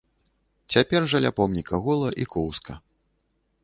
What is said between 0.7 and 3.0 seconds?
Цяпер жа ля помніка гола і коўзка.